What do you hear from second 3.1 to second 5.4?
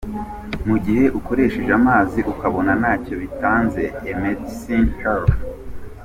bitanze, emedecinehealth.